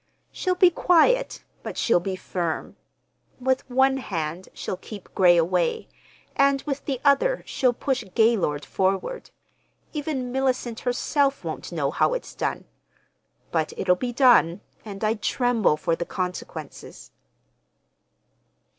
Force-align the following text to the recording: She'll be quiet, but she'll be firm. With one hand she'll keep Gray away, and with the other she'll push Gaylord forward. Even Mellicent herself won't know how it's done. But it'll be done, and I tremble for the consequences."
She'll 0.31 0.55
be 0.55 0.71
quiet, 0.71 1.43
but 1.61 1.77
she'll 1.77 1.99
be 1.99 2.15
firm. 2.15 2.75
With 3.39 3.69
one 3.69 3.97
hand 3.97 4.49
she'll 4.51 4.75
keep 4.77 5.13
Gray 5.13 5.37
away, 5.37 5.89
and 6.35 6.59
with 6.63 6.85
the 6.85 6.99
other 7.05 7.43
she'll 7.45 7.71
push 7.71 8.03
Gaylord 8.15 8.65
forward. 8.65 9.29
Even 9.93 10.31
Mellicent 10.31 10.79
herself 10.79 11.43
won't 11.43 11.71
know 11.71 11.91
how 11.91 12.15
it's 12.15 12.33
done. 12.33 12.65
But 13.51 13.73
it'll 13.77 13.95
be 13.95 14.11
done, 14.11 14.61
and 14.83 15.03
I 15.03 15.13
tremble 15.13 15.77
for 15.77 15.95
the 15.95 16.05
consequences." 16.07 17.11